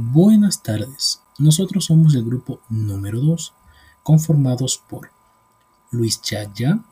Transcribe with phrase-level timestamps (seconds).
[0.00, 3.52] Buenas tardes, nosotros somos el grupo número 2,
[4.04, 5.10] conformados por
[5.90, 6.84] Luis Chaya,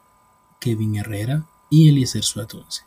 [0.58, 2.82] Kevin Herrera y Eliezer Suatonce.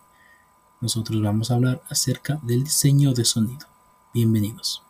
[0.81, 3.65] Nosotros vamos a hablar acerca del diseño de sonido.
[4.13, 4.83] Bienvenidos.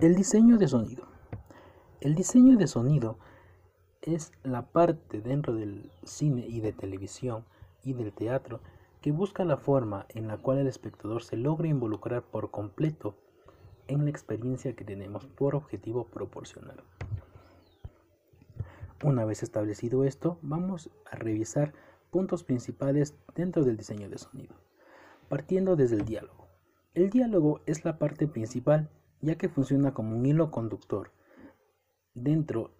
[0.00, 1.06] El diseño de sonido.
[2.00, 3.20] El diseño de sonido
[4.02, 7.44] es la parte dentro del cine y de televisión
[7.84, 8.60] y del teatro
[9.00, 13.16] que busca la forma en la cual el espectador se logre involucrar por completo
[13.86, 16.82] en la experiencia que tenemos por objetivo proporcionar.
[19.02, 21.74] Una vez establecido esto, vamos a revisar
[22.10, 24.54] puntos principales dentro del diseño de sonido,
[25.28, 26.48] partiendo desde el diálogo.
[26.94, 28.88] El diálogo es la parte principal
[29.20, 31.10] ya que funciona como un hilo conductor
[32.14, 32.70] dentro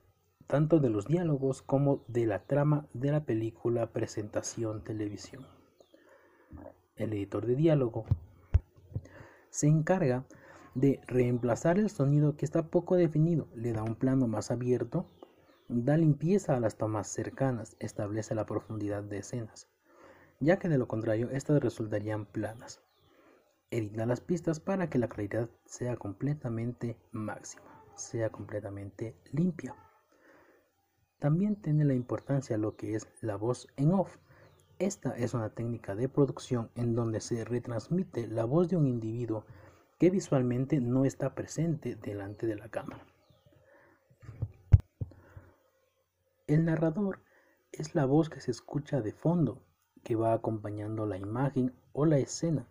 [0.47, 5.47] tanto de los diálogos como de la trama de la película, presentación, televisión.
[6.97, 8.05] El editor de diálogo
[9.51, 10.25] se encarga
[10.75, 15.07] de reemplazar el sonido que está poco definido, le da un plano más abierto,
[15.69, 19.69] da limpieza a las tomas cercanas, establece la profundidad de escenas,
[20.41, 22.81] ya que de lo contrario estas resultarían planas.
[23.71, 27.65] Edita las pistas para que la claridad sea completamente máxima,
[27.97, 29.75] sea completamente limpia.
[31.25, 34.19] También tiene la importancia lo que es la voz en off.
[34.79, 39.47] Esta es una técnica de producción en donde se retransmite la voz de un individuo
[39.99, 43.07] que visualmente no está presente delante de la cámara.
[46.47, 47.21] El narrador
[47.73, 49.63] es la voz que se escucha de fondo,
[50.03, 52.67] que va acompañando la imagen o la escena.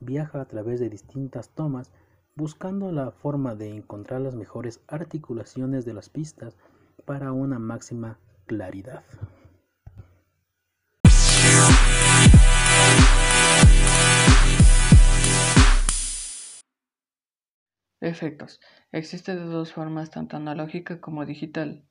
[0.00, 1.92] Viaja a través de distintas tomas
[2.34, 6.56] buscando la forma de encontrar las mejores articulaciones de las pistas
[7.04, 9.04] para una máxima claridad.
[18.00, 18.60] Efectos.
[18.92, 21.84] Existe de dos formas, tanto analógica como digital.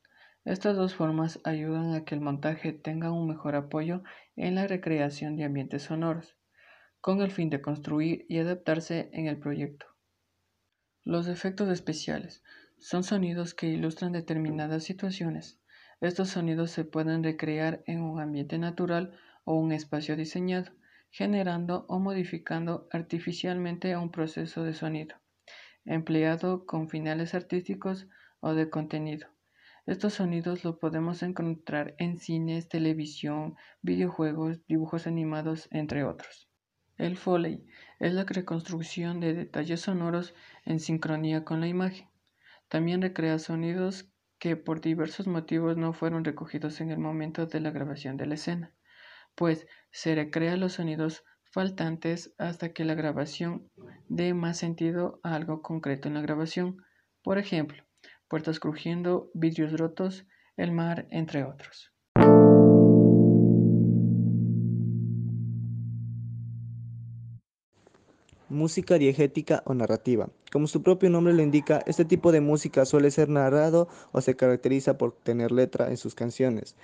[0.44, 4.02] Estas dos formas ayudan a que el montaje tenga un mejor apoyo
[4.34, 6.38] en la recreación de ambientes sonoros,
[7.00, 9.86] con el fin de construir y adaptarse en el proyecto.
[11.04, 12.42] Los efectos especiales
[12.78, 15.60] son sonidos que ilustran determinadas situaciones.
[16.00, 20.70] Estos sonidos se pueden recrear en un ambiente natural o un espacio diseñado,
[21.10, 25.16] generando o modificando artificialmente un proceso de sonido,
[25.84, 28.06] empleado con finales artísticos
[28.40, 29.26] o de contenido.
[29.86, 36.48] Estos sonidos los podemos encontrar en cines, televisión, videojuegos, dibujos animados, entre otros.
[36.98, 37.64] El Foley
[37.98, 40.34] es la reconstrucción de detalles sonoros
[40.66, 42.08] en sincronía con la imagen.
[42.68, 47.70] También recrea sonidos que por diversos motivos no fueron recogidos en el momento de la
[47.70, 48.74] grabación de la escena,
[49.34, 53.70] pues se recrea los sonidos faltantes hasta que la grabación
[54.08, 56.84] dé más sentido a algo concreto en la grabación,
[57.22, 57.82] por ejemplo,
[58.28, 61.92] puertas crujiendo, vidrios rotos, el mar, entre otros.
[68.50, 70.30] Música diegética o narrativa.
[70.50, 74.36] Como su propio nombre lo indica, este tipo de música suele ser narrado o se
[74.36, 76.74] caracteriza por tener letra en sus canciones.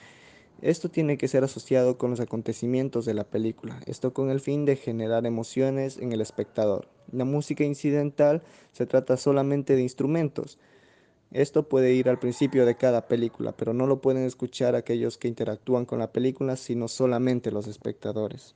[0.60, 4.66] Esto tiene que ser asociado con los acontecimientos de la película, esto con el fin
[4.66, 6.86] de generar emociones en el espectador.
[7.10, 8.42] La música incidental
[8.72, 10.58] se trata solamente de instrumentos.
[11.30, 15.28] Esto puede ir al principio de cada película, pero no lo pueden escuchar aquellos que
[15.28, 18.52] interactúan con la película, sino solamente los espectadores.